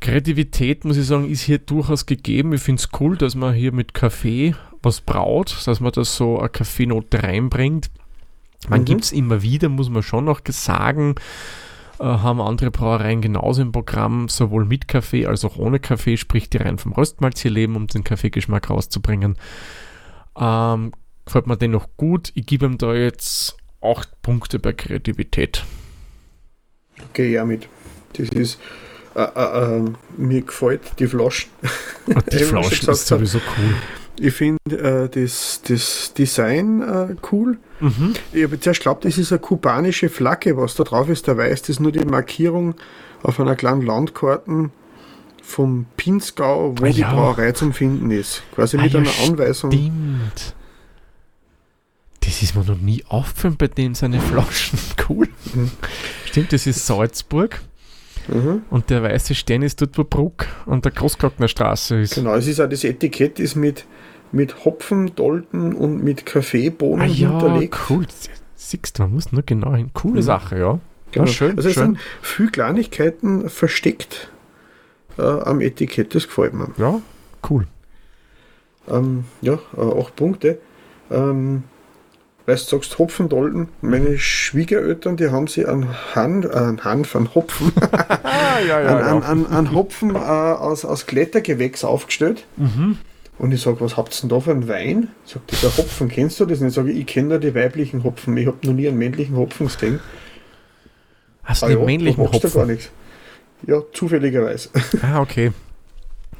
[0.00, 2.52] Kreativität, muss ich sagen, ist hier durchaus gegeben.
[2.52, 6.38] Ich finde es cool, dass man hier mit Kaffee was braut, dass man das so
[6.38, 7.90] eine Kaffeenote reinbringt.
[8.68, 8.84] Man mhm.
[8.84, 11.14] gibt es immer wieder, muss man schon noch sagen.
[11.98, 16.50] Äh, haben andere Brauereien genauso im Programm, sowohl mit Kaffee als auch ohne Kaffee, sprich
[16.50, 19.38] die rein vom Röstmalz hier leben, um den Kaffeegeschmack rauszubringen.
[20.36, 20.92] Ähm,
[21.24, 22.30] gefällt mir dennoch gut.
[22.34, 25.64] Ich gebe ihm da jetzt 8 Punkte bei Kreativität.
[27.10, 27.68] Okay, ja, mit.
[28.14, 28.58] Das ist.
[29.14, 29.82] Äh, äh, äh,
[30.16, 31.50] mir gefällt die Flaschen.
[32.14, 33.74] Ah, die Flaschen ist sowieso cool.
[34.18, 37.58] Ich finde äh, das, das Design äh, cool.
[37.80, 38.14] Mhm.
[38.32, 41.28] Ich habe zuerst geglaubt, das ist eine kubanische Flagge, was da drauf ist.
[41.28, 42.74] Da weiß das nur die Markierung
[43.22, 44.70] auf einer kleinen Landkarte
[45.42, 48.42] vom Pinzgau, wo ah, die Brauerei zum Finden ist.
[48.54, 49.72] Quasi ah, mit ja, einer Anweisung.
[49.72, 50.54] Stimmt.
[52.24, 54.78] Das ist mir noch nie aufgefallen bei dem seine Flaschen.
[55.08, 55.28] Cool.
[56.26, 57.60] Stimmt, das ist Salzburg.
[58.28, 58.62] Mhm.
[58.70, 62.14] Und der weiße Stern ist dort, wo Bruck an der Großglockner Straße ist.
[62.14, 63.84] Genau, es ist auch das Etikett ist mit,
[64.30, 67.76] mit Hopfen, Dolden und mit Kaffeebohnen ah, ja, hinterlegt.
[67.90, 68.06] cool.
[68.54, 69.90] Siehst du, man muss nur genau hin.
[69.92, 70.22] Coole mhm.
[70.22, 70.80] Sache, ja.
[71.10, 71.26] Genau.
[71.26, 71.84] Ja, schön, also es schön.
[71.84, 74.30] sind viele Kleinigkeiten versteckt
[75.18, 76.68] äh, am Etikett, das gefällt mir.
[76.78, 77.02] Ja,
[77.50, 77.66] cool.
[78.88, 80.58] Ähm, ja, äh, acht Punkte.
[81.10, 81.64] Ähm,
[82.46, 87.34] weil du sagst Hopfendolden, meine Schwiegereltern, die haben sie an Hand, äh, an Hanf, an
[87.34, 87.72] Hopfen,
[88.22, 92.44] ah, ja, ja, an, an, an, Hopfen äh, aus, aus Klettergewächs aufgestellt.
[92.56, 92.98] Mhm.
[93.38, 95.08] Und ich sage, was habt ihr denn da für einen Wein?
[95.24, 96.60] Sagt der Hopfen, kennst du das?
[96.60, 99.36] Und ich sage, ich kenne nur die weiblichen Hopfen, ich habe noch nie einen männlichen
[99.36, 100.00] Hopfen gesehen.
[101.44, 102.52] Hast du ah, den ja, männlichen Hopfen?
[102.52, 102.90] gar nichts.
[103.66, 104.70] Ja, zufälligerweise.
[105.02, 105.52] Ah, okay.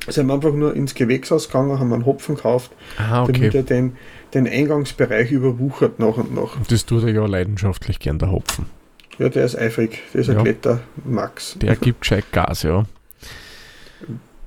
[0.09, 3.33] Sind wir einfach nur ins Gewächshaus gegangen, haben einen Hopfen gekauft, ah, okay.
[3.33, 3.97] damit er den,
[4.35, 6.57] den Eingangsbereich überwuchert nach und nach.
[6.69, 8.67] Das tut er ja leidenschaftlich gern, der Hopfen.
[9.19, 10.01] Ja, der ist eifrig.
[10.13, 10.43] Der ist ein ja.
[10.43, 11.57] Kletter Max.
[11.61, 12.85] Der gibt gescheit Gas, ja.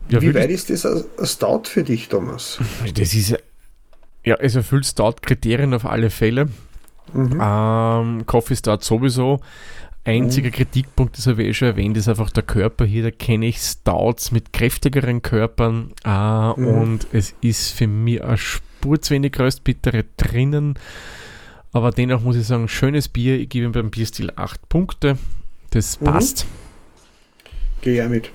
[0.09, 2.59] ja Wie weit ist das ein Stout für dich, Thomas?
[2.95, 3.37] Das ist
[4.25, 6.47] ja, es erfüllt Stout-Kriterien auf alle Fälle.
[7.13, 7.39] Mhm.
[7.39, 9.39] Ähm, Coffee Stout sowieso.
[10.05, 10.53] Einziger mhm.
[10.53, 13.03] Kritikpunkt, das habe ich eh schon erwähnt, ist einfach der Körper hier.
[13.03, 16.67] Da kenne ich Stouts mit kräftigeren Körpern äh, mhm.
[16.67, 20.77] und es ist für mich eine Spur zu wenig Röstbittere drinnen.
[21.73, 23.37] Aber dennoch muss ich sagen, schönes Bier.
[23.37, 25.17] Ich gebe ihm beim Bierstil 8 Punkte.
[25.71, 26.05] Das mhm.
[26.05, 26.45] passt.
[27.81, 28.29] Gehe ja mit.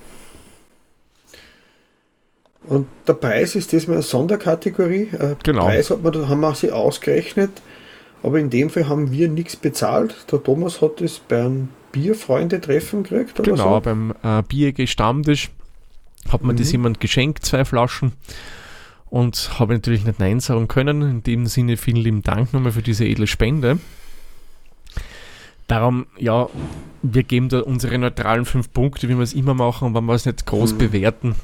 [2.63, 5.09] Und der Preis ist diesmal eine Sonderkategorie.
[5.13, 5.65] Äh, genau.
[5.65, 7.49] Preis hat man, haben wir sie ausgerechnet.
[8.23, 10.25] Aber in dem Fall haben wir nichts bezahlt.
[10.31, 13.39] Der Thomas hat es beim Bierfreunde-Treffen gekriegt.
[13.39, 13.81] Oder genau, so?
[13.81, 15.49] beim äh, BIG Stammtisch
[16.29, 16.57] hat mir mhm.
[16.57, 18.13] das jemand geschenkt, zwei Flaschen.
[19.09, 21.01] Und habe natürlich nicht Nein sagen können.
[21.01, 23.79] In dem Sinne vielen lieben Dank nochmal für diese edle Spende.
[25.67, 26.47] Darum, ja,
[27.01, 30.25] wir geben da unsere neutralen fünf Punkte, wie wir es immer machen, wenn wir es
[30.25, 30.77] nicht groß mhm.
[30.77, 31.35] bewerten.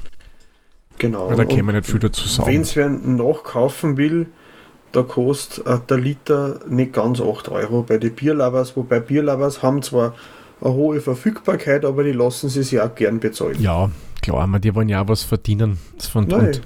[0.98, 1.32] Genau.
[1.34, 2.50] Da käme nicht viel dazu sagen.
[2.50, 4.26] Wenn es wer nachkaufen will,
[4.92, 9.82] da kostet äh, der Liter nicht ganz 8 Euro bei den Bierlovers, wobei Bierlovers haben
[9.82, 10.14] zwar
[10.60, 13.60] eine hohe Verfügbarkeit, aber die lassen sie sich auch gern bezahlen.
[13.60, 13.90] Ja,
[14.22, 15.78] klar, aber die wollen ja auch was verdienen.
[15.98, 16.62] Von, und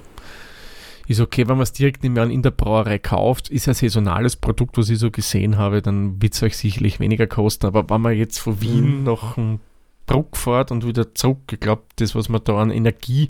[1.08, 4.88] ist okay, wenn man es direkt in der Brauerei kauft, ist ein saisonales Produkt, was
[4.88, 7.66] ich so gesehen habe, dann wird es euch sicherlich weniger kosten.
[7.66, 9.04] Aber wenn man jetzt von Wien mhm.
[9.04, 9.36] nach
[10.06, 13.28] Bruck fährt und wieder zurück, ich glaube, das, was man da an Energie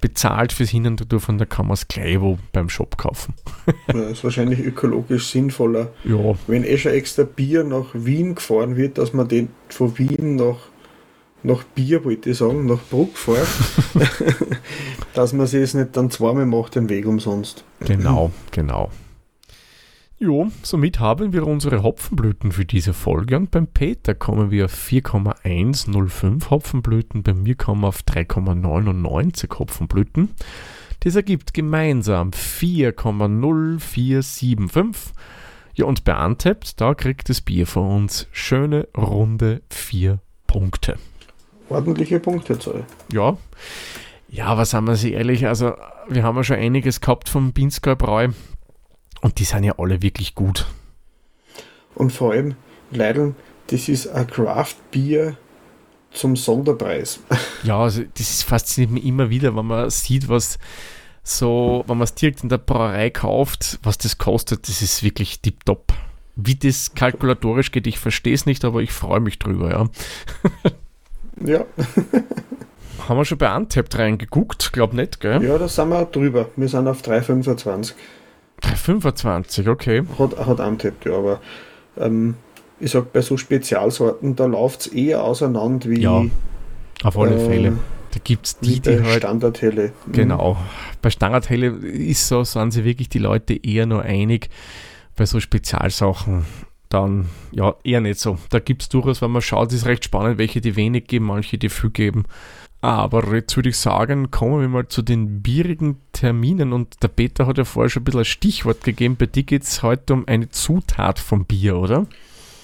[0.00, 3.34] bezahlt fürs Hin und Her da kann man es gleich wo beim Shop kaufen.
[3.92, 5.88] ja, ist wahrscheinlich ökologisch sinnvoller.
[6.04, 6.34] Ja.
[6.46, 10.58] Wenn eh schon extra Bier nach Wien gefahren wird, dass man den von Wien nach,
[11.42, 13.48] nach Bier, wollte ich sagen, nach Bruck fährt,
[15.14, 17.64] dass man sich es nicht dann zweimal macht, den Weg umsonst.
[17.80, 18.90] Genau, genau.
[20.18, 24.70] Jo, somit haben wir unsere Hopfenblüten für diese Folge und beim Peter kommen wir auf
[24.70, 30.30] 4,105 Hopfenblüten, bei mir kommen wir auf 3,99 Hopfenblüten.
[31.00, 35.12] Das ergibt gemeinsam 4,0475.
[35.74, 40.96] Ja, und bei Untapped, da kriegt das Bier von uns schöne runde 4 Punkte.
[41.68, 42.86] Ordentliche Punktezahl.
[43.12, 43.36] Ja.
[44.30, 45.74] Ja, was haben wir sie ehrlich, also
[46.08, 48.28] wir haben ja schon einiges gehabt vom Pinsker Bräu.
[49.20, 50.66] Und die sind ja alle wirklich gut.
[51.94, 52.54] Und vor allem,
[52.90, 53.34] Leidl,
[53.68, 55.36] das ist ein Craft-Bier
[56.10, 57.20] zum Sonderpreis.
[57.62, 60.58] Ja, also das ist fasziniert mich immer wieder, wenn man sieht, was
[61.24, 65.40] so, wenn man es direkt in der Brauerei kauft, was das kostet, das ist wirklich
[65.40, 65.92] tipptopp.
[66.36, 69.88] Wie das kalkulatorisch geht, ich verstehe es nicht, aber ich freue mich drüber, ja.
[71.44, 71.64] ja.
[73.08, 74.72] Haben wir schon bei Untapped reingeguckt?
[74.72, 75.42] Glaub nicht, gell?
[75.42, 76.50] Ja, da sind wir drüber.
[76.54, 77.94] Wir sind auf 3,25.
[78.62, 80.02] 25, okay.
[80.18, 81.40] Hat, hat antippt, ja, aber
[81.98, 82.34] ähm,
[82.80, 86.00] ich sag bei so Spezialsorten, da läuft es eher auseinander wie.
[86.00, 86.24] Ja,
[87.02, 87.78] auf alle äh, Fälle.
[88.12, 89.18] Da gibt es die, die halt.
[89.18, 89.92] Standardhelle.
[90.06, 90.12] Mhm.
[90.12, 90.56] Genau.
[91.02, 94.48] Bei Standardhelle ist so, sind sich wirklich die Leute eher nur einig.
[95.16, 96.44] Bei so Spezialsachen
[96.88, 98.38] dann ja eher nicht so.
[98.50, 101.58] Da gibt es durchaus, wenn man schaut, ist recht spannend, welche die wenig geben, manche
[101.58, 102.24] die viel geben.
[102.80, 106.72] Aber jetzt würde ich sagen, kommen wir mal zu den bierigen Terminen.
[106.72, 109.16] Und der Peter hat ja vorher schon ein bisschen ein Stichwort gegeben.
[109.16, 112.06] Bei dir geht es heute um eine Zutat vom Bier, oder?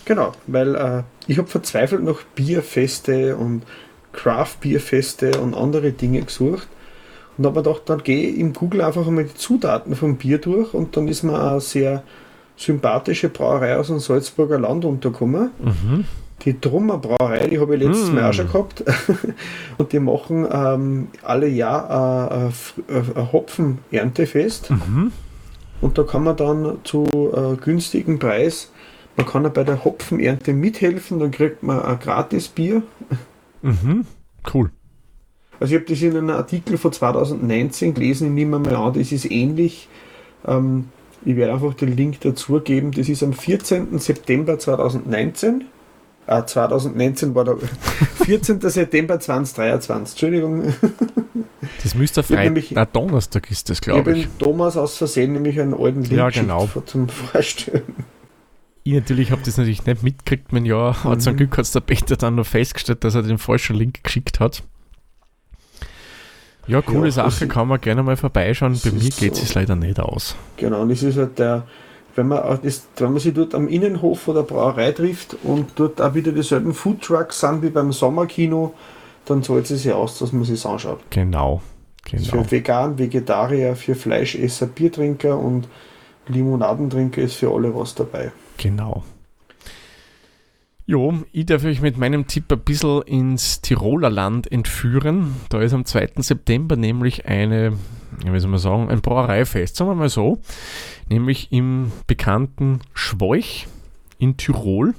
[0.04, 3.62] Genau, weil äh, ich habe verzweifelt nach Bierfeste und
[4.12, 6.68] Craft-Bierfeste und andere Dinge gesucht.
[7.38, 10.38] Und habe mir gedacht, dann gehe ich im Google einfach einmal die Zutaten vom Bier
[10.38, 12.02] durch und dann ist mir eine sehr
[12.56, 15.50] sympathische Brauerei aus dem Salzburger Land untergekommen.
[15.58, 16.04] Mhm
[16.44, 18.14] die Trummer Brauerei, die habe ich letztes mm.
[18.14, 18.84] Mal auch schon gehabt.
[19.78, 22.52] und die machen ähm, alle Jahr ein,
[22.88, 24.70] ein, ein Hopfen-Erntefest.
[24.70, 25.12] Mhm.
[25.80, 28.70] Und da kann man dann zu äh, günstigen Preis,
[29.16, 32.82] man kann ja bei der Hopfenernte mithelfen, dann kriegt man ein gratis Bier.
[33.62, 34.06] Mhm,
[34.54, 34.70] cool.
[35.60, 39.12] Also ich habe das in einem Artikel von 2019 gelesen, ich nehme mal an, das
[39.12, 39.88] ist ähnlich.
[40.46, 40.88] Ähm,
[41.24, 42.90] ich werde einfach den Link dazu geben.
[42.90, 43.98] Das ist am 14.
[43.98, 45.66] September 2019.
[46.26, 47.56] Ah, 2019 war der
[48.24, 48.60] 14.
[48.60, 50.14] September 2023.
[50.14, 50.74] Entschuldigung.
[51.82, 54.18] Das müsste Freitag, ah, Donnerstag ist das, glaube ich.
[54.18, 56.68] Ich habe Thomas aus Versehen nämlich einen alten Link ja, genau.
[56.86, 57.82] zum Vorstellen.
[58.84, 60.96] Ich natürlich habe das natürlich nicht mitgekriegt, mein Jahr.
[61.04, 61.20] Mhm.
[61.20, 64.62] Zum Glück hat der Peter dann noch festgestellt, dass er den falschen Link geschickt hat.
[66.66, 68.78] Ja, coole ja, Sache, kann man gerne mal vorbeischauen.
[68.84, 69.58] Bei mir geht es so.
[69.58, 70.36] leider nicht aus.
[70.56, 71.66] Genau, und es ist halt der,
[72.14, 76.00] wenn man, das, wenn man sich dort am Innenhof von der Brauerei trifft und dort
[76.00, 78.74] auch wieder dieselben Foodtrucks sind wie beim Sommerkino,
[79.24, 81.00] dann zahlt es sich aus, dass man sich anschaut.
[81.10, 81.62] Genau.
[82.04, 82.24] genau.
[82.24, 85.68] Für Vegan, Vegetarier, für Fleischesser, Biertrinker und
[86.28, 88.32] Limonadentrinker ist für alle was dabei.
[88.58, 89.02] Genau.
[90.84, 95.36] Jo, ich darf euch mit meinem Tipp ein bisschen ins Tiroler Land entführen.
[95.48, 96.14] Da ist am 2.
[96.16, 97.78] September nämlich eine,
[98.24, 100.40] wie soll man sagen, ein Brauereifest, sagen wir mal so,
[101.08, 103.68] nämlich im bekannten Schweuch
[104.18, 104.94] in Tirol.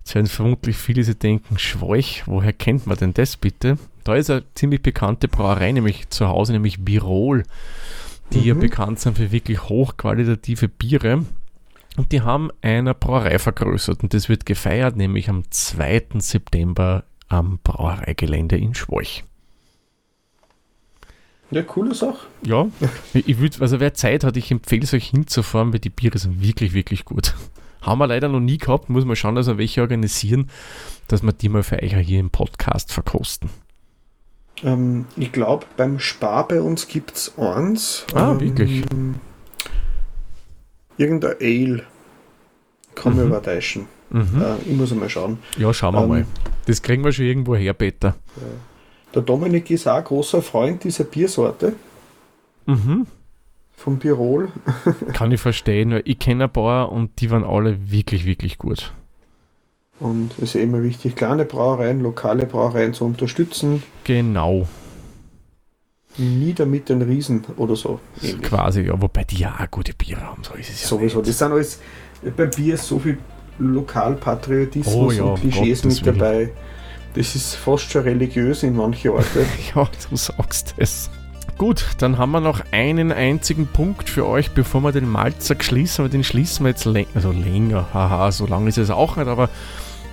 [0.00, 3.78] Jetzt werden vermutlich viele sich denken, Schweuch, woher kennt man denn das bitte?
[4.04, 7.42] Da ist eine ziemlich bekannte Brauerei, nämlich zu Hause, nämlich Birol,
[8.32, 8.44] die mhm.
[8.44, 11.24] ja bekannt sind für wirklich hochqualitative Biere.
[11.98, 16.06] Und die haben eine Brauerei vergrößert und das wird gefeiert, nämlich am 2.
[16.18, 19.24] September am Brauereigelände in Schwolch.
[21.50, 22.28] Ja, coole Sache.
[22.46, 22.68] Ja,
[23.12, 26.40] ich würde, also wer Zeit hat, ich empfehle es euch hinzufahren, weil die Biere sind
[26.40, 27.34] wirklich, wirklich gut.
[27.80, 30.50] Haben wir leider noch nie gehabt, muss man schauen, dass wir welche organisieren,
[31.08, 33.50] dass wir die mal für euch hier im Podcast verkosten.
[34.62, 38.06] Ähm, ich glaube, beim Spar bei uns gibt es eins.
[38.14, 38.84] Ah, ähm, wirklich?
[40.98, 41.82] Irgendein Ale
[42.94, 43.18] kann mhm.
[43.18, 43.86] man übertäuschen.
[44.10, 44.42] Mhm.
[44.42, 45.38] Äh, ich muss einmal schauen.
[45.56, 46.26] Ja, schauen wir ähm, mal.
[46.66, 48.16] Das kriegen wir schon irgendwo her, Peter.
[49.14, 51.74] Der Dominik ist auch ein großer Freund dieser Biersorte.
[52.66, 53.06] Mhm.
[53.76, 54.48] Vom Tirol.
[55.12, 58.92] kann ich verstehen, weil ich kenne ein paar und die waren alle wirklich, wirklich gut.
[60.00, 63.82] Und es ist immer wichtig, kleine Brauereien, lokale Brauereien zu unterstützen.
[64.04, 64.68] Genau
[66.18, 68.00] nie damit ein Riesen oder so.
[68.22, 68.42] Ähnlich.
[68.42, 70.88] Quasi, ja, wobei die ja auch gute Biere haben, so ist es ja.
[70.88, 71.28] Sowieso, nicht.
[71.28, 71.80] das sind alles,
[72.36, 73.18] beim Bier ist so viel
[73.58, 76.50] Lokalpatriotismus oh, ja, und Klischees mit dabei.
[77.14, 79.46] Das ist fast schon religiös in manchen Orten.
[79.74, 81.10] ja, du sagst es.
[81.56, 86.04] Gut, dann haben wir noch einen einzigen Punkt für euch, bevor wir den Malzer schließen.
[86.04, 89.26] Aber den schließen wir jetzt länger, also länger, haha, so lange ist es auch nicht,
[89.26, 89.48] aber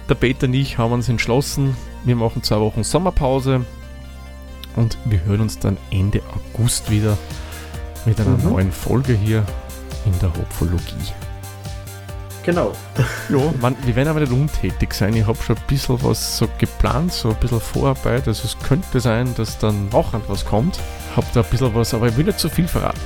[0.10, 3.66] der Peter und ich haben uns entschlossen, wir machen zwei Wochen Sommerpause
[4.76, 6.22] und wir hören uns dann Ende
[6.54, 7.18] August wieder
[8.06, 8.44] mit einer mhm.
[8.52, 9.46] neuen Folge hier
[10.06, 11.14] in der Hopfologie.
[12.44, 12.74] Genau.
[13.30, 15.16] ja, man, wir werden aber nicht untätig sein.
[15.16, 18.28] Ich habe schon ein bisschen was so geplant, so ein bisschen Vorarbeit.
[18.28, 20.80] Also es könnte sein, dass dann noch etwas kommt.
[21.16, 23.00] Hab da ein bisschen was, aber ich will nicht zu viel verraten.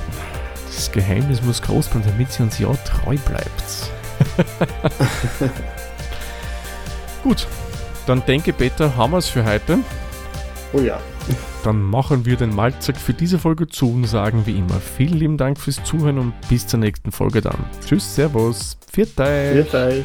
[0.66, 3.90] Das Geheimnis muss groß bleiben, damit sie uns ja treu bleibt.
[7.24, 7.46] Gut,
[8.06, 9.78] dann denke Peter, haben wir es für heute.
[10.72, 11.00] Oh ja.
[11.64, 15.36] Dann machen wir den Malzack für diese Folge zu und sagen wie immer vielen lieben
[15.36, 17.64] Dank fürs Zuhören und bis zur nächsten Folge dann.
[17.86, 19.52] Tschüss, Servus, viert euch.
[19.52, 20.04] Viert euch.